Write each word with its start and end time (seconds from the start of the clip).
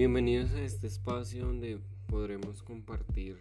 Bienvenidos 0.00 0.52
a 0.52 0.62
este 0.62 0.86
espacio 0.86 1.44
donde 1.44 1.78
podremos 2.06 2.62
compartir 2.62 3.36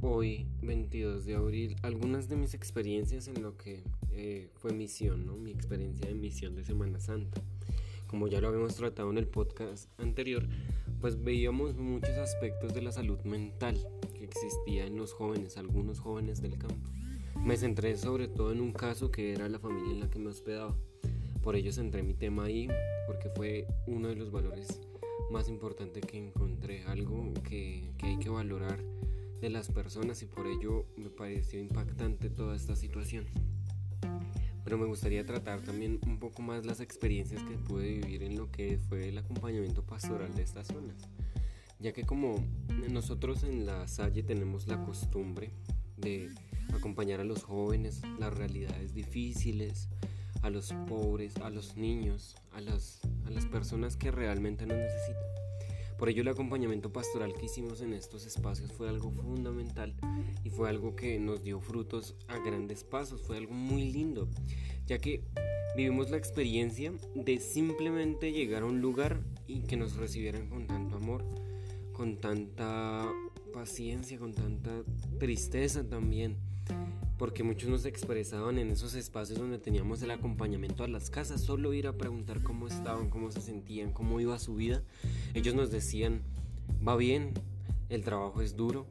hoy, 0.00 0.46
22 0.62 1.26
de 1.26 1.34
abril, 1.34 1.76
algunas 1.82 2.30
de 2.30 2.36
mis 2.36 2.54
experiencias 2.54 3.28
en 3.28 3.42
lo 3.42 3.58
que 3.58 3.84
eh, 4.10 4.48
fue 4.54 4.72
misión, 4.72 5.26
¿no? 5.26 5.36
mi 5.36 5.50
experiencia 5.50 6.08
de 6.08 6.14
misión 6.14 6.56
de 6.56 6.64
Semana 6.64 6.98
Santa. 6.98 7.42
Como 8.06 8.26
ya 8.26 8.40
lo 8.40 8.48
habíamos 8.48 8.74
tratado 8.74 9.10
en 9.10 9.18
el 9.18 9.26
podcast 9.26 9.90
anterior, 10.00 10.48
pues 10.98 11.22
veíamos 11.22 11.76
muchos 11.76 12.16
aspectos 12.16 12.72
de 12.72 12.80
la 12.80 12.92
salud 12.92 13.20
mental 13.24 13.76
que 14.14 14.24
existía 14.24 14.86
en 14.86 14.96
los 14.96 15.12
jóvenes, 15.12 15.58
algunos 15.58 16.00
jóvenes 16.00 16.40
del 16.40 16.56
campo. 16.56 16.88
Me 17.36 17.58
centré 17.58 17.98
sobre 17.98 18.28
todo 18.28 18.50
en 18.52 18.62
un 18.62 18.72
caso 18.72 19.10
que 19.10 19.34
era 19.34 19.46
la 19.50 19.58
familia 19.58 19.92
en 19.92 20.00
la 20.00 20.08
que 20.08 20.20
me 20.20 20.30
hospedaba. 20.30 20.74
Por 21.42 21.54
ello 21.54 21.70
centré 21.70 22.02
mi 22.02 22.14
tema 22.14 22.44
ahí, 22.44 22.66
porque 23.06 23.28
fue 23.36 23.66
uno 23.86 24.08
de 24.08 24.16
los 24.16 24.30
valores 24.30 24.80
más 25.30 25.48
importantes 25.48 26.04
que 26.04 26.18
encontré, 26.18 26.84
algo 26.84 27.32
que, 27.42 27.92
que 27.98 28.06
hay 28.06 28.18
que 28.18 28.28
valorar 28.28 28.82
de 29.40 29.50
las 29.50 29.70
personas 29.70 30.22
y 30.22 30.26
por 30.26 30.46
ello 30.46 30.86
me 30.96 31.08
pareció 31.08 31.60
impactante 31.60 32.28
toda 32.28 32.54
esta 32.54 32.76
situación. 32.76 33.26
Pero 34.64 34.76
me 34.76 34.86
gustaría 34.86 35.24
tratar 35.24 35.62
también 35.62 35.98
un 36.06 36.18
poco 36.18 36.42
más 36.42 36.66
las 36.66 36.80
experiencias 36.80 37.42
que 37.42 37.56
pude 37.56 37.88
vivir 37.88 38.22
en 38.22 38.36
lo 38.36 38.50
que 38.50 38.78
fue 38.78 39.08
el 39.08 39.18
acompañamiento 39.18 39.82
pastoral 39.82 40.34
de 40.34 40.42
estas 40.42 40.66
zonas, 40.66 41.08
ya 41.78 41.92
que 41.92 42.04
como 42.04 42.44
nosotros 42.90 43.42
en 43.42 43.66
la 43.66 43.88
Salle 43.88 44.22
tenemos 44.22 44.66
la 44.66 44.84
costumbre 44.84 45.50
de 45.96 46.28
acompañar 46.74 47.20
a 47.20 47.24
los 47.24 47.42
jóvenes, 47.42 48.02
las 48.18 48.34
realidades 48.34 48.94
difíciles, 48.94 49.88
a 50.42 50.50
los 50.50 50.72
pobres, 50.86 51.36
a 51.38 51.50
los 51.50 51.76
niños, 51.76 52.36
a 52.52 52.60
las, 52.60 53.00
a 53.26 53.30
las 53.30 53.46
personas 53.46 53.96
que 53.96 54.10
realmente 54.10 54.66
nos 54.66 54.78
necesitan. 54.78 55.24
Por 55.98 56.08
ello 56.08 56.22
el 56.22 56.28
acompañamiento 56.28 56.90
pastoral 56.90 57.34
que 57.34 57.44
hicimos 57.44 57.82
en 57.82 57.92
estos 57.92 58.24
espacios 58.24 58.72
fue 58.72 58.88
algo 58.88 59.10
fundamental 59.10 59.94
y 60.42 60.48
fue 60.48 60.70
algo 60.70 60.96
que 60.96 61.18
nos 61.18 61.42
dio 61.42 61.60
frutos 61.60 62.14
a 62.26 62.38
grandes 62.38 62.84
pasos, 62.84 63.20
fue 63.20 63.36
algo 63.36 63.52
muy 63.52 63.92
lindo, 63.92 64.26
ya 64.86 64.98
que 64.98 65.22
vivimos 65.76 66.10
la 66.10 66.16
experiencia 66.16 66.92
de 67.14 67.38
simplemente 67.38 68.32
llegar 68.32 68.62
a 68.62 68.66
un 68.66 68.80
lugar 68.80 69.20
y 69.46 69.60
que 69.64 69.76
nos 69.76 69.96
recibieran 69.96 70.48
con 70.48 70.66
tanto 70.66 70.96
amor, 70.96 71.22
con 71.92 72.16
tanta 72.16 73.06
paciencia, 73.52 74.18
con 74.18 74.32
tanta 74.32 74.82
tristeza 75.18 75.86
también 75.86 76.38
porque 77.20 77.42
muchos 77.42 77.68
nos 77.68 77.84
expresaban 77.84 78.56
en 78.56 78.70
esos 78.70 78.94
espacios 78.94 79.38
donde 79.38 79.58
teníamos 79.58 80.00
el 80.00 80.10
acompañamiento 80.10 80.84
a 80.84 80.88
las 80.88 81.10
casas, 81.10 81.42
solo 81.42 81.74
ir 81.74 81.86
a 81.86 81.92
preguntar 81.92 82.42
cómo 82.42 82.66
estaban, 82.66 83.10
cómo 83.10 83.30
se 83.30 83.42
sentían, 83.42 83.92
cómo 83.92 84.20
iba 84.20 84.38
su 84.38 84.54
vida. 84.54 84.82
Ellos 85.34 85.54
nos 85.54 85.70
decían, 85.70 86.22
va 86.88 86.96
bien, 86.96 87.34
el 87.90 88.04
trabajo 88.04 88.40
es 88.40 88.56
duro, 88.56 88.86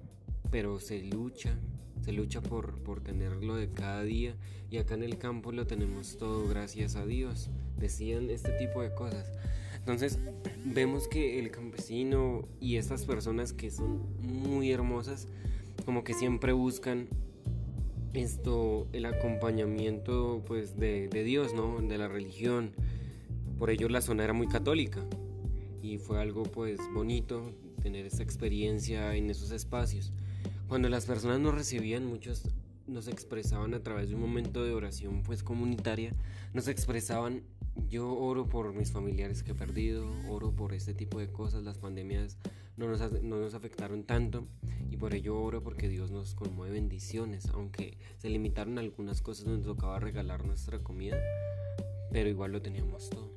pero 0.52 0.80
se 0.80 1.02
lucha, 1.02 1.58
se 2.06 2.12
lucha 2.12 2.40
por, 2.40 2.76
por 2.84 3.02
tenerlo 3.02 3.56
de 3.56 3.72
cada 3.72 4.04
día 4.04 4.36
y 4.70 4.78
acá 4.78 4.94
en 4.94 5.02
el 5.02 5.18
campo 5.18 5.52
lo 5.52 5.66
tenemos 5.66 6.18
todo 6.20 6.48
gracias 6.48 6.98
a 6.98 7.08
Dios. 7.08 7.50
Decían 7.80 8.30
este 8.30 8.52
tipo 8.52 8.84
de 8.84 8.94
cosas. 8.94 9.28
Entonces 9.76 10.20
vemos 10.66 11.08
que 11.08 11.40
el 11.40 11.50
campesino 11.50 12.48
y 12.62 12.76
estas 12.76 13.06
personas 13.06 13.54
que 13.54 13.72
son 13.72 14.04
muy 14.22 14.72
hermosas, 14.72 15.28
como 15.84 16.04
que 16.04 16.14
siempre 16.14 16.54
buscan 16.54 17.08
esto, 18.14 18.88
el 18.94 19.06
acompañamiento 19.06 20.44
pues 20.48 20.78
de, 20.78 21.08
de, 21.08 21.24
Dios, 21.24 21.54
¿no? 21.54 21.80
De 21.82 21.98
la 21.98 22.08
religión. 22.08 22.72
Por 23.58 23.70
ello 23.70 23.90
la 23.90 24.02
zona 24.02 24.24
era 24.24 24.34
muy 24.34 24.48
católica 24.48 25.04
y 25.82 25.98
fue 25.98 26.22
algo 26.22 26.44
pues 26.44 26.80
bonito 26.94 27.52
tener 27.82 28.06
esa 28.06 28.24
experiencia 28.24 29.16
en 29.16 29.30
esos 29.30 29.52
espacios. 29.52 30.12
Cuando 30.68 30.90
las 30.90 31.06
personas 31.06 31.40
nos 31.40 31.56
recibían, 31.56 32.06
muchos 32.06 32.44
nos 32.88 33.08
expresaban 33.08 33.74
a 33.74 33.82
través 33.82 34.10
de 34.10 34.16
un 34.16 34.22
momento 34.22 34.64
de 34.64 34.74
oración 34.74 35.24
pues 35.24 35.44
comunitaria, 35.44 36.14
nos 36.54 36.68
expresaban 36.68 37.44
yo 37.88 38.12
oro 38.18 38.48
por 38.48 38.74
mis 38.74 38.92
familiares 38.92 39.44
que 39.44 39.52
he 39.52 39.56
perdido, 39.56 40.08
oro 40.28 40.52
por 40.52 40.74
este 40.74 40.94
tipo 40.94 41.20
de 41.20 41.32
cosas, 41.32 41.64
las 41.64 41.78
pandemias 41.78 42.38
no 42.78 42.88
nos, 42.88 43.12
no 43.22 43.38
nos 43.38 43.54
afectaron 43.54 44.04
tanto 44.04 44.48
y 44.90 44.98
por 44.98 45.14
ello 45.14 45.40
oro 45.40 45.62
porque 45.62 45.90
Dios 45.90 46.12
nos 46.12 46.34
conmueve 46.34 46.74
bendiciones, 46.74 47.48
aunque 47.50 47.98
se 48.18 48.30
limitaron 48.30 48.80
algunas 48.80 49.22
cosas 49.22 49.46
donde 49.46 49.66
tocaba 49.66 50.00
regalar 50.00 50.46
nuestra 50.46 50.80
comida, 50.80 51.18
pero 52.12 52.30
igual 52.30 52.52
lo 52.52 52.62
teníamos 52.62 53.10
todo. 53.10 53.30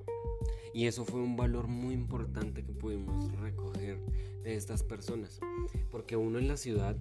Y 0.74 0.86
eso 0.86 1.04
fue 1.04 1.20
un 1.20 1.36
valor 1.36 1.66
muy 1.66 1.94
importante 1.94 2.64
que 2.64 2.72
pudimos 2.72 3.30
recoger 3.41 3.98
de 4.42 4.54
estas 4.54 4.82
personas, 4.82 5.41
porque 5.91 6.16
uno 6.16 6.38
en 6.38 6.48
la 6.48 6.56
ciudad, 6.56 6.97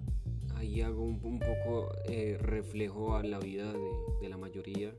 ahí 0.56 0.82
hago 0.82 1.02
un, 1.02 1.20
un 1.22 1.38
poco 1.38 1.90
eh, 2.04 2.38
reflejo 2.40 3.16
a 3.16 3.22
la 3.22 3.38
vida 3.38 3.72
de, 3.72 3.90
de 4.20 4.28
la 4.28 4.36
mayoría, 4.36 4.92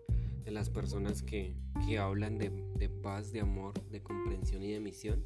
de 0.44 0.52
las 0.52 0.70
personas 0.70 1.24
que, 1.24 1.56
que 1.86 1.98
hablan 1.98 2.38
de, 2.38 2.50
de, 2.76 2.90
paz, 2.90 3.32
de 3.32 3.42
amor, 3.42 3.74
de 3.90 4.02
comprensión 4.02 4.64
y 4.64 4.72
de 4.72 4.80
misión. 4.80 5.26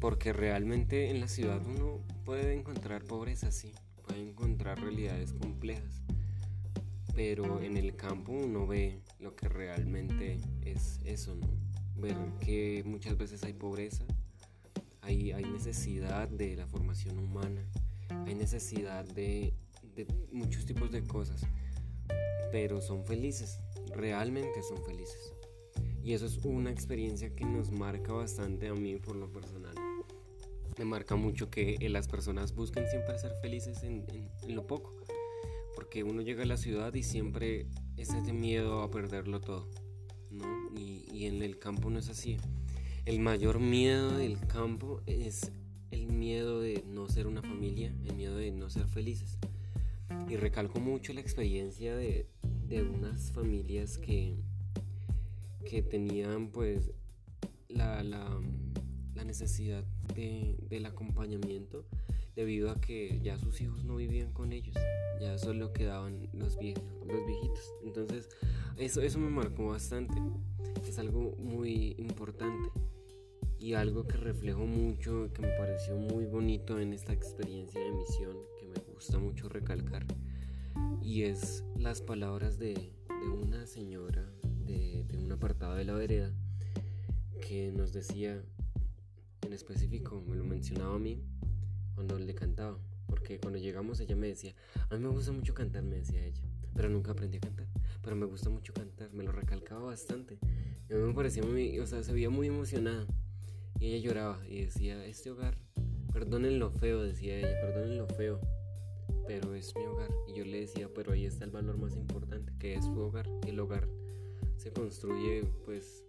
Porque 0.00 0.32
realmente 0.32 1.10
en 1.10 1.20
la 1.20 1.28
ciudad 1.28 1.60
uno 1.66 2.00
puede 2.24 2.54
encontrar 2.54 3.04
pobreza, 3.04 3.50
sí, 3.50 3.72
puede 4.06 4.22
encontrar 4.22 4.80
realidades 4.80 5.32
complejas. 5.32 6.02
Pero 7.14 7.60
en 7.60 7.76
el 7.76 7.96
campo 7.96 8.32
uno 8.32 8.66
ve 8.66 9.00
lo 9.18 9.36
que 9.36 9.48
realmente 9.48 10.40
es 10.62 11.00
eso, 11.04 11.34
¿no? 11.34 11.48
Ver 12.00 12.16
que 12.40 12.82
muchas 12.86 13.18
veces 13.18 13.44
hay 13.44 13.52
pobreza, 13.52 14.04
hay, 15.02 15.32
hay 15.32 15.44
necesidad 15.44 16.28
de 16.28 16.56
la 16.56 16.66
formación 16.66 17.18
humana, 17.18 17.62
hay 18.26 18.34
necesidad 18.34 19.04
de, 19.04 19.52
de 19.94 20.06
muchos 20.32 20.64
tipos 20.64 20.90
de 20.90 21.02
cosas, 21.02 21.42
pero 22.52 22.80
son 22.80 23.04
felices, 23.04 23.58
realmente 23.90 24.62
son 24.62 24.82
felices. 24.84 25.34
Y 26.02 26.14
eso 26.14 26.26
es 26.26 26.38
una 26.44 26.70
experiencia 26.70 27.34
que 27.34 27.44
nos 27.44 27.70
marca 27.70 28.12
bastante 28.12 28.68
a 28.68 28.74
mí 28.74 28.96
por 28.96 29.16
lo 29.16 29.30
personal. 29.30 29.74
Me 30.78 30.84
marca 30.84 31.16
mucho 31.16 31.50
que 31.50 31.76
las 31.90 32.08
personas 32.08 32.54
busquen 32.54 32.86
siempre 32.88 33.18
ser 33.18 33.34
felices 33.42 33.82
en, 33.82 34.06
lo 34.48 34.66
poco. 34.66 34.94
Porque 35.74 36.04
uno 36.04 36.22
llega 36.22 36.42
a 36.42 36.46
la 36.46 36.56
ciudad 36.56 36.94
y 36.94 37.02
siempre 37.02 37.66
es 37.96 38.10
ese 38.10 38.32
miedo 38.32 38.82
a 38.82 38.90
perderlo 38.90 39.40
todo. 39.40 39.68
¿no? 40.30 40.70
Y 40.74 41.26
en 41.26 41.42
el 41.42 41.58
campo 41.58 41.90
no 41.90 41.98
es 41.98 42.08
así. 42.08 42.38
El 43.04 43.20
mayor 43.20 43.60
miedo 43.60 44.16
del 44.16 44.38
campo 44.46 45.02
es 45.06 45.52
el 45.90 46.06
miedo 46.06 46.60
de 46.60 46.84
no 46.86 47.08
ser 47.08 47.26
una 47.26 47.42
familia, 47.42 47.94
el 48.04 48.14
miedo 48.14 48.36
de 48.36 48.50
no 48.52 48.70
ser 48.70 48.86
felices. 48.86 49.38
Y 50.28 50.36
recalco 50.36 50.80
mucho 50.80 51.12
la 51.12 51.20
experiencia 51.20 51.96
de, 51.96 52.26
de 52.70 52.84
unas 52.84 53.32
familias 53.32 53.98
que, 53.98 54.36
que 55.68 55.82
tenían 55.82 56.50
pues 56.52 56.92
la, 57.68 58.04
la, 58.04 58.40
necesidad 59.24 59.84
de, 60.14 60.56
del 60.68 60.86
acompañamiento 60.86 61.84
debido 62.34 62.70
a 62.70 62.80
que 62.80 63.20
ya 63.22 63.38
sus 63.38 63.60
hijos 63.60 63.84
no 63.84 63.96
vivían 63.96 64.32
con 64.32 64.52
ellos, 64.52 64.74
ya 65.20 65.36
solo 65.36 65.72
quedaban 65.72 66.28
los, 66.32 66.58
viejos, 66.58 66.82
los 67.06 67.26
viejitos. 67.26 67.74
Entonces 67.84 68.28
eso, 68.76 69.02
eso 69.02 69.18
me 69.18 69.30
marcó 69.30 69.68
bastante, 69.68 70.14
es 70.88 70.98
algo 70.98 71.36
muy 71.38 71.94
importante 71.98 72.70
y 73.58 73.74
algo 73.74 74.06
que 74.06 74.16
reflejo 74.16 74.64
mucho, 74.64 75.28
que 75.34 75.42
me 75.42 75.52
pareció 75.58 75.96
muy 75.96 76.24
bonito 76.24 76.80
en 76.80 76.92
esta 76.92 77.12
experiencia 77.12 77.80
de 77.80 77.92
misión, 77.92 78.36
que 78.58 78.66
me 78.66 78.92
gusta 78.94 79.18
mucho 79.18 79.48
recalcar 79.48 80.06
y 81.02 81.22
es 81.22 81.64
las 81.76 82.00
palabras 82.00 82.58
de, 82.58 82.92
una 83.42 83.66
señora 83.66 84.24
de, 84.64 85.04
un 85.18 85.30
apartado 85.32 85.74
de 85.74 85.84
la 85.84 85.92
vereda 85.92 86.32
que 87.46 87.72
nos 87.72 87.92
decía 87.92 88.42
en 89.42 89.52
específico, 89.52 90.22
me 90.26 90.36
lo 90.36 90.44
mencionaba 90.44 90.94
a 90.94 90.98
mí 90.98 91.22
cuando 91.94 92.18
le 92.18 92.34
cantaba, 92.34 92.78
porque 93.06 93.40
cuando 93.40 93.58
llegamos 93.58 94.00
ella 94.00 94.16
me 94.16 94.28
decía, 94.28 94.54
a 94.88 94.94
mí 94.94 95.02
me 95.02 95.08
gusta 95.08 95.32
mucho 95.32 95.54
cantar, 95.54 95.82
me 95.82 95.96
decía 95.96 96.24
ella, 96.24 96.42
pero 96.74 96.88
nunca 96.88 97.12
aprendí 97.12 97.38
a 97.38 97.40
cantar, 97.40 97.66
pero 98.02 98.16
me 98.16 98.26
gusta 98.26 98.48
mucho 98.50 98.72
cantar, 98.72 99.12
me 99.12 99.24
lo 99.24 99.32
recalcaba 99.32 99.84
bastante, 99.84 100.38
a 100.90 100.94
mí 100.94 101.00
me 101.00 101.14
parecía 101.14 101.42
muy, 101.42 101.78
o 101.80 101.86
sea, 101.86 102.02
se 102.02 102.12
veía 102.12 102.30
muy 102.30 102.46
emocionada, 102.46 103.06
y 103.80 103.86
ella 103.86 103.98
lloraba 103.98 104.46
y 104.46 104.64
decía, 104.64 105.04
este 105.06 105.30
hogar, 105.30 105.58
perdonen 106.12 106.58
lo 106.58 106.70
feo, 106.70 107.02
decía 107.02 107.38
ella, 107.38 107.60
perdonen 107.60 107.98
lo 107.98 108.06
feo, 108.06 108.40
pero 109.30 109.54
es 109.54 109.76
mi 109.76 109.86
hogar. 109.86 110.10
Y 110.26 110.32
yo 110.32 110.44
le 110.44 110.62
decía, 110.62 110.90
pero 110.92 111.12
ahí 111.12 111.24
está 111.24 111.44
el 111.44 111.52
valor 111.52 111.78
más 111.78 111.94
importante, 111.94 112.52
que 112.58 112.74
es 112.74 112.84
su 112.84 112.98
hogar. 112.98 113.30
El 113.46 113.60
hogar 113.60 113.86
se 114.56 114.72
construye 114.72 115.44
pues 115.64 116.02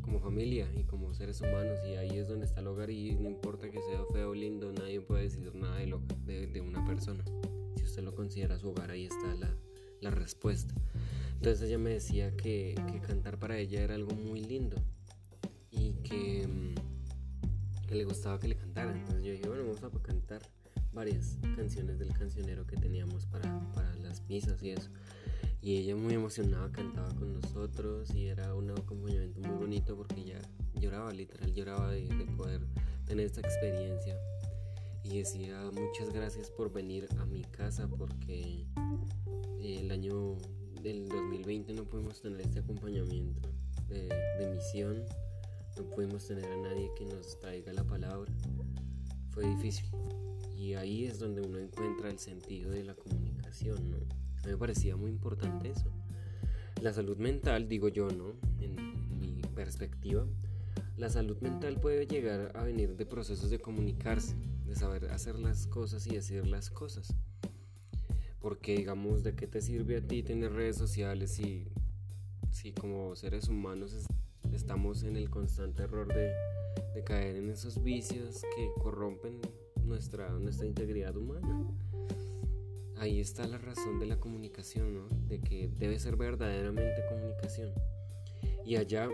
como 0.00 0.18
familia 0.18 0.66
y 0.74 0.84
como 0.84 1.12
seres 1.12 1.42
humanos 1.42 1.78
y 1.86 1.96
ahí 1.96 2.16
es 2.16 2.26
donde 2.26 2.46
está 2.46 2.60
el 2.60 2.68
hogar 2.68 2.88
y 2.88 3.16
no 3.16 3.28
importa 3.28 3.70
que 3.70 3.82
sea 3.82 4.02
feo 4.14 4.30
o 4.30 4.34
lindo, 4.34 4.72
nadie 4.72 5.02
puede 5.02 5.24
decir 5.24 5.54
nada 5.54 5.76
de, 5.76 5.88
lo, 5.88 6.00
de, 6.24 6.60
una 6.62 6.82
persona. 6.86 7.22
Si 7.76 7.84
usted 7.84 8.02
lo 8.02 8.14
considera 8.14 8.58
su 8.58 8.70
hogar, 8.70 8.90
ahí 8.90 9.04
está 9.04 9.34
la, 9.34 9.54
la 10.00 10.10
respuesta. 10.10 10.74
Entonces 11.34 11.68
ella 11.68 11.76
me 11.76 11.90
decía 11.90 12.34
que, 12.34 12.74
que, 12.90 13.00
cantar 13.00 13.38
para 13.38 13.58
ella 13.58 13.82
era 13.82 13.94
algo 13.94 14.14
muy 14.14 14.42
lindo 14.42 14.76
y 15.70 15.92
que, 16.02 16.48
que 17.86 17.94
le 17.94 18.04
gustaba 18.04 18.38
que 18.38 18.48
le 18.48 18.56
cantaran. 18.56 18.96
Entonces 18.96 19.22
yo 19.22 19.32
dije, 19.32 19.48
bueno, 19.48 19.64
vamos 19.64 19.84
a 19.84 20.02
cantar 20.02 20.40
varias 20.94 21.38
canciones 21.56 21.98
del 21.98 22.12
cancionero 22.12 22.66
que 22.66 22.76
teníamos 22.76 23.26
para, 23.26 23.60
para 23.72 23.94
las 23.96 24.22
misas 24.28 24.62
y 24.62 24.70
eso. 24.70 24.90
Y 25.60 25.78
ella 25.78 25.96
muy 25.96 26.14
emocionada 26.14 26.70
cantaba 26.70 27.08
con 27.14 27.34
nosotros 27.34 28.14
y 28.14 28.26
era 28.26 28.54
un 28.54 28.70
acompañamiento 28.70 29.40
muy 29.40 29.56
bonito 29.56 29.96
porque 29.96 30.20
ella 30.20 30.40
lloraba, 30.74 31.12
literal 31.12 31.52
lloraba 31.54 31.90
de, 31.90 32.06
de 32.06 32.24
poder 32.36 32.60
tener 33.06 33.26
esta 33.26 33.40
experiencia. 33.40 34.16
Y 35.02 35.18
decía 35.18 35.70
muchas 35.72 36.12
gracias 36.12 36.50
por 36.50 36.72
venir 36.72 37.08
a 37.18 37.26
mi 37.26 37.42
casa 37.42 37.88
porque 37.88 38.66
el 39.60 39.90
año 39.90 40.36
del 40.82 41.08
2020 41.08 41.72
no 41.72 41.84
pudimos 41.84 42.20
tener 42.20 42.40
este 42.42 42.60
acompañamiento 42.60 43.48
de, 43.88 44.08
de 44.38 44.54
misión, 44.54 45.02
no 45.76 45.84
pudimos 45.90 46.26
tener 46.26 46.44
a 46.44 46.56
nadie 46.56 46.90
que 46.96 47.06
nos 47.06 47.38
traiga 47.40 47.72
la 47.72 47.84
palabra. 47.84 48.30
Fue 49.30 49.46
difícil. 49.46 49.86
Y 50.64 50.72
ahí 50.76 51.04
es 51.04 51.18
donde 51.18 51.42
uno 51.42 51.58
encuentra 51.58 52.08
el 52.08 52.18
sentido 52.18 52.70
de 52.70 52.84
la 52.84 52.94
comunicación, 52.94 53.90
¿no? 53.90 53.98
A 53.98 54.46
mí 54.46 54.52
me 54.52 54.56
parecía 54.56 54.96
muy 54.96 55.10
importante 55.10 55.68
eso. 55.68 55.92
La 56.80 56.94
salud 56.94 57.18
mental, 57.18 57.68
digo 57.68 57.88
yo, 57.88 58.08
¿no? 58.08 58.32
En 58.60 59.20
mi 59.20 59.42
perspectiva, 59.54 60.26
la 60.96 61.10
salud 61.10 61.36
mental 61.42 61.78
puede 61.78 62.06
llegar 62.06 62.50
a 62.56 62.62
venir 62.62 62.96
de 62.96 63.04
procesos 63.04 63.50
de 63.50 63.58
comunicarse, 63.58 64.36
de 64.64 64.74
saber 64.74 65.10
hacer 65.10 65.38
las 65.38 65.66
cosas 65.66 66.06
y 66.06 66.14
decir 66.14 66.46
las 66.46 66.70
cosas. 66.70 67.14
Porque 68.40 68.74
digamos, 68.74 69.22
¿de 69.22 69.34
qué 69.34 69.46
te 69.46 69.60
sirve 69.60 69.98
a 69.98 70.00
ti 70.00 70.22
tener 70.22 70.50
redes 70.50 70.78
sociales 70.78 71.30
si, 71.32 71.68
si 72.50 72.72
como 72.72 73.14
seres 73.16 73.48
humanos 73.48 73.94
estamos 74.50 75.02
en 75.02 75.16
el 75.16 75.28
constante 75.28 75.82
error 75.82 76.08
de, 76.08 76.32
de 76.94 77.04
caer 77.04 77.36
en 77.36 77.50
esos 77.50 77.82
vicios 77.82 78.40
que 78.56 78.70
corrompen 78.80 79.42
nuestra, 79.84 80.30
nuestra 80.38 80.66
integridad 80.66 81.16
humana? 81.16 81.66
Ahí 82.96 83.20
está 83.20 83.46
la 83.46 83.58
razón 83.58 83.98
de 83.98 84.06
la 84.06 84.18
comunicación, 84.18 84.94
¿no? 84.94 85.08
De 85.28 85.40
que 85.40 85.68
debe 85.78 85.98
ser 85.98 86.16
verdaderamente 86.16 87.04
comunicación. 87.08 87.72
Y 88.64 88.76
allá 88.76 89.08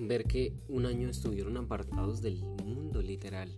ver 0.00 0.24
que 0.24 0.52
un 0.68 0.86
año 0.86 1.08
estuvieron 1.08 1.56
apartados 1.56 2.20
del 2.20 2.44
mundo 2.44 3.00
literal 3.00 3.54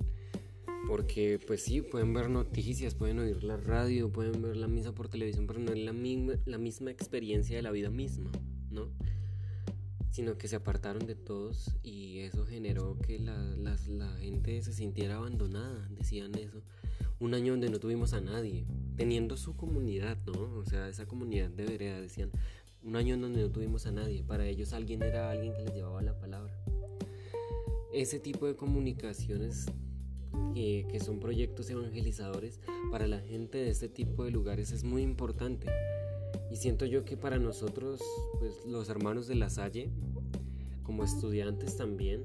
porque 0.88 1.38
pues 1.46 1.62
sí, 1.62 1.82
pueden 1.82 2.14
ver 2.14 2.30
noticias, 2.30 2.94
pueden 2.94 3.18
oír 3.18 3.44
la 3.44 3.58
radio, 3.58 4.10
pueden 4.10 4.40
ver 4.40 4.56
la 4.56 4.68
misa 4.68 4.94
por 4.94 5.08
televisión, 5.08 5.46
pero 5.46 5.60
no 5.60 5.72
es 5.72 5.78
la 5.78 5.92
misma, 5.92 6.34
la 6.46 6.56
misma 6.56 6.90
experiencia 6.90 7.56
de 7.56 7.62
la 7.62 7.70
vida 7.70 7.90
misma, 7.90 8.32
¿no? 8.70 8.88
Sino 10.10 10.36
que 10.38 10.48
se 10.48 10.56
apartaron 10.56 11.06
de 11.06 11.14
todos 11.14 11.76
y 11.82 12.20
eso 12.20 12.46
generó 12.46 12.98
que 12.98 13.18
la, 13.18 13.36
la 13.56 13.76
gente 14.18 14.62
se 14.62 14.72
sintiera 14.72 15.16
abandonada, 15.16 15.88
decían 15.90 16.34
eso. 16.34 16.62
Un 17.20 17.34
año 17.34 17.52
donde 17.52 17.70
no 17.70 17.78
tuvimos 17.78 18.12
a 18.14 18.20
nadie, 18.20 18.66
teniendo 18.96 19.36
su 19.36 19.56
comunidad, 19.56 20.18
¿no? 20.26 20.54
O 20.56 20.64
sea, 20.64 20.88
esa 20.88 21.06
comunidad 21.06 21.50
de 21.50 21.64
vereda, 21.64 22.00
decían, 22.00 22.30
un 22.82 22.96
año 22.96 23.18
donde 23.18 23.42
no 23.42 23.50
tuvimos 23.50 23.86
a 23.86 23.92
nadie, 23.92 24.22
para 24.22 24.46
ellos 24.46 24.72
alguien 24.72 25.02
era 25.02 25.30
alguien 25.30 25.52
que 25.54 25.62
les 25.62 25.74
llevaba 25.74 26.00
la 26.00 26.18
palabra. 26.18 26.52
Ese 27.92 28.18
tipo 28.20 28.46
de 28.46 28.54
comunicaciones 28.54 29.66
que, 30.54 31.00
son 31.04 31.20
proyectos 31.20 31.70
evangelizadores 31.70 32.60
para 32.90 33.06
la 33.06 33.20
gente 33.20 33.58
de 33.58 33.70
este 33.70 33.88
tipo 33.88 34.24
de 34.24 34.30
lugares 34.30 34.72
es 34.72 34.84
muy 34.84 35.02
importante. 35.02 35.68
Y 36.50 36.56
siento 36.56 36.86
yo 36.86 37.04
que 37.04 37.16
para 37.16 37.38
nosotros, 37.38 38.00
pues 38.38 38.64
los 38.66 38.88
hermanos 38.88 39.26
de 39.26 39.34
la 39.34 39.50
Salle, 39.50 39.90
como 40.82 41.04
estudiantes 41.04 41.76
también, 41.76 42.24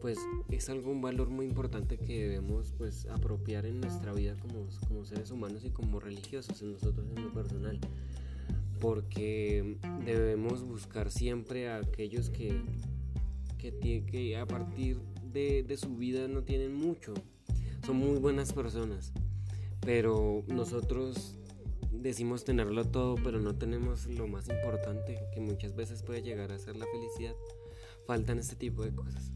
pues 0.00 0.18
es 0.50 0.68
algo 0.70 0.90
un 0.90 1.02
valor 1.02 1.30
muy 1.30 1.46
importante 1.46 1.98
que 1.98 2.22
debemos 2.22 2.72
pues 2.78 3.06
apropiar 3.06 3.66
en 3.66 3.80
nuestra 3.80 4.12
vida 4.12 4.34
como, 4.40 4.66
como 4.88 5.04
seres 5.04 5.30
humanos 5.30 5.64
y 5.64 5.70
como 5.70 6.00
religiosos 6.00 6.62
en 6.62 6.72
nosotros 6.72 7.06
en 7.14 7.22
lo 7.22 7.32
personal 7.32 7.78
porque 8.80 9.76
debemos 10.04 10.64
buscar 10.64 11.10
siempre 11.10 11.68
a 11.68 11.76
aquellos 11.76 12.30
que, 12.30 12.60
que, 13.58 14.04
que 14.10 14.36
a 14.36 14.46
partir 14.46 14.98
de, 15.32 15.76
su 15.76 15.96
vida 15.96 16.26
no 16.26 16.42
tienen 16.42 16.74
mucho. 16.74 17.14
Son 17.86 17.96
muy 17.96 18.18
buenas 18.18 18.52
personas. 18.52 19.12
Pero 19.80 20.42
nosotros 20.48 21.36
decimos 22.00 22.44
tenerlo 22.44 22.84
todo, 22.84 23.16
pero 23.22 23.40
no 23.40 23.56
tenemos 23.56 24.06
lo 24.06 24.26
más 24.26 24.48
importante, 24.48 25.18
que 25.32 25.40
muchas 25.40 25.74
veces 25.76 26.02
puede 26.02 26.22
llegar 26.22 26.50
a 26.52 26.58
ser 26.58 26.76
la 26.76 26.86
felicidad. 26.86 27.34
Faltan 28.06 28.38
este 28.38 28.56
tipo 28.56 28.82
de 28.82 28.94
cosas. 28.94 29.30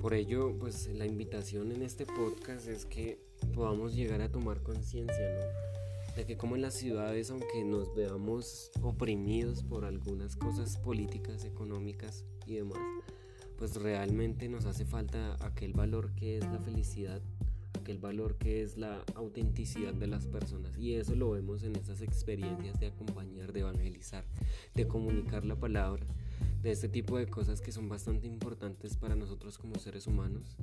Por 0.00 0.14
ello, 0.14 0.56
pues 0.58 0.88
la 0.88 1.06
invitación 1.06 1.70
en 1.72 1.82
este 1.82 2.06
podcast 2.06 2.66
es 2.66 2.84
que 2.86 3.20
podamos 3.54 3.94
llegar 3.94 4.20
a 4.22 4.30
tomar 4.30 4.62
conciencia, 4.62 5.32
¿no? 5.34 6.14
De 6.16 6.26
que 6.26 6.36
como 6.36 6.56
en 6.56 6.62
las 6.62 6.74
ciudades, 6.74 7.30
aunque 7.30 7.64
nos 7.64 7.94
veamos 7.94 8.70
oprimidos 8.82 9.62
por 9.62 9.84
algunas 9.84 10.36
cosas 10.36 10.76
políticas, 10.76 11.44
económicas 11.44 12.24
y 12.46 12.56
demás, 12.56 12.80
pues 13.56 13.76
realmente 13.76 14.48
nos 14.48 14.66
hace 14.66 14.84
falta 14.84 15.36
aquel 15.44 15.72
valor 15.72 16.12
que 16.14 16.38
es 16.38 16.44
la 16.44 16.58
felicidad, 16.58 17.22
aquel 17.82 17.98
valor 17.98 18.36
que 18.36 18.62
es 18.62 18.76
la 18.76 19.04
autenticidad 19.14 19.92
de 19.92 20.06
las 20.06 20.26
personas. 20.26 20.78
Y 20.78 20.94
eso 20.94 21.14
lo 21.14 21.32
vemos 21.32 21.62
en 21.64 21.76
esas 21.76 22.00
experiencias 22.00 22.78
de 22.80 22.86
acompañar, 22.86 23.52
de 23.52 23.60
evangelizar, 23.60 24.24
de 24.74 24.86
comunicar 24.86 25.44
la 25.44 25.56
palabra, 25.56 26.06
de 26.62 26.70
este 26.70 26.88
tipo 26.88 27.18
de 27.18 27.26
cosas 27.26 27.60
que 27.60 27.72
son 27.72 27.88
bastante 27.88 28.26
importantes 28.26 28.96
para 28.96 29.16
nosotros 29.16 29.58
como 29.58 29.78
seres 29.78 30.06
humanos. 30.06 30.56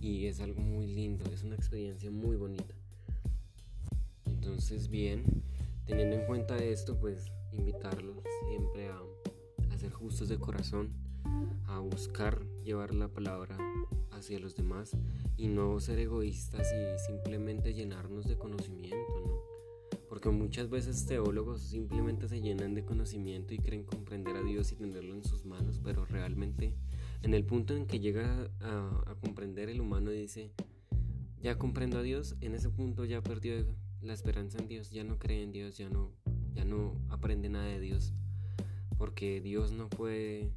Y 0.00 0.26
es 0.26 0.40
algo 0.40 0.60
muy 0.60 0.86
lindo, 0.86 1.24
es 1.32 1.44
una 1.44 1.54
experiencia 1.54 2.10
muy 2.10 2.36
bonita. 2.36 2.74
Entonces, 4.26 4.88
bien, 4.88 5.24
teniendo 5.86 6.16
en 6.16 6.26
cuenta 6.26 6.58
esto, 6.58 6.98
pues 6.98 7.32
invitarlos 7.52 8.22
siempre 8.48 8.88
a, 8.88 9.00
a 9.72 9.78
ser 9.78 9.92
justos 9.92 10.28
de 10.28 10.38
corazón 10.38 10.90
a 11.68 11.78
buscar 11.78 12.44
llevar 12.64 12.94
la 12.94 13.08
palabra 13.08 13.56
hacia 14.12 14.38
los 14.38 14.56
demás 14.56 14.96
y 15.36 15.48
no 15.48 15.78
ser 15.80 15.98
egoístas 15.98 16.66
y 16.72 17.06
simplemente 17.06 17.74
llenarnos 17.74 18.26
de 18.26 18.36
conocimiento, 18.36 19.20
¿no? 19.24 19.56
Porque 20.08 20.30
muchas 20.30 20.70
veces 20.70 21.04
teólogos 21.06 21.62
simplemente 21.62 22.28
se 22.28 22.40
llenan 22.40 22.74
de 22.74 22.84
conocimiento 22.84 23.52
y 23.52 23.58
creen 23.58 23.84
comprender 23.84 24.36
a 24.36 24.42
Dios 24.42 24.72
y 24.72 24.76
tenerlo 24.76 25.14
en 25.14 25.24
sus 25.24 25.44
manos, 25.44 25.80
pero 25.82 26.04
realmente 26.06 26.74
en 27.22 27.34
el 27.34 27.44
punto 27.44 27.76
en 27.76 27.86
que 27.86 28.00
llega 28.00 28.50
a, 28.60 29.16
comprender 29.20 29.68
el 29.68 29.80
humano 29.80 30.10
dice, 30.10 30.52
ya 31.42 31.58
comprendo 31.58 31.98
a 31.98 32.02
Dios, 32.02 32.36
en 32.40 32.54
ese 32.54 32.70
punto 32.70 33.04
ya 33.04 33.20
perdió 33.20 33.66
la 34.00 34.12
esperanza 34.12 34.58
en 34.58 34.68
Dios, 34.68 34.90
ya 34.90 35.04
no 35.04 35.18
cree 35.18 35.42
en 35.42 35.52
Dios, 35.52 35.76
ya 35.76 35.88
no, 35.90 36.12
ya 36.54 36.64
no 36.64 36.94
aprende 37.08 37.48
nada 37.48 37.66
de 37.66 37.80
Dios, 37.80 38.12
porque 38.96 39.40
Dios 39.40 39.72
no 39.72 39.88
puede 39.88 40.52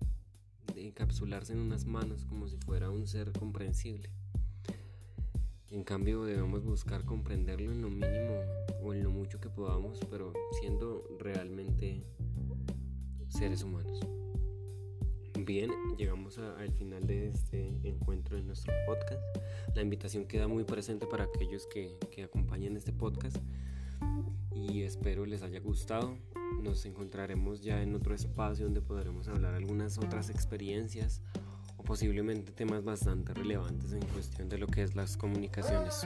encapsularse 0.75 1.53
en 1.53 1.59
unas 1.59 1.85
manos 1.85 2.25
como 2.25 2.47
si 2.47 2.57
fuera 2.57 2.91
un 2.91 3.07
ser 3.07 3.31
comprensible. 3.31 4.09
En 5.71 5.83
cambio 5.83 6.23
debemos 6.23 6.63
buscar 6.63 7.05
comprenderlo 7.05 7.71
en 7.71 7.83
lo 7.83 7.89
mínimo 7.91 8.41
o 8.81 8.93
en 8.93 9.03
lo 9.03 9.11
mucho 9.11 9.39
que 9.39 9.49
podamos, 9.49 9.99
pero 10.09 10.33
siendo 10.59 11.05
realmente 11.19 12.03
seres 13.27 13.61
humanos. 13.63 13.99
Bien, 15.39 15.69
llegamos 15.95 16.39
al 16.39 16.71
final 16.73 17.05
de 17.05 17.27
este 17.27 17.79
encuentro 17.83 18.37
en 18.37 18.47
nuestro 18.47 18.73
podcast. 18.87 19.21
La 19.75 19.83
invitación 19.83 20.25
queda 20.25 20.47
muy 20.47 20.63
presente 20.63 21.05
para 21.05 21.25
aquellos 21.25 21.67
que, 21.67 21.97
que 22.11 22.23
acompañan 22.23 22.75
este 22.75 22.91
podcast 22.91 23.37
y 24.51 24.81
espero 24.81 25.25
les 25.25 25.43
haya 25.43 25.59
gustado 25.59 26.17
nos 26.61 26.85
encontraremos 26.85 27.61
ya 27.61 27.81
en 27.81 27.95
otro 27.95 28.13
espacio 28.13 28.65
donde 28.65 28.81
podremos 28.81 29.27
hablar 29.27 29.53
algunas 29.53 29.97
otras 29.97 30.29
experiencias 30.29 31.21
posiblemente 31.89 32.51
temas 32.51 32.83
bastante 32.83 33.33
relevantes 33.33 33.93
en 33.93 34.05
cuestión 34.13 34.47
de 34.47 34.59
lo 34.59 34.67
que 34.67 34.83
es 34.83 34.93
las 34.93 35.17
comunicaciones. 35.17 36.05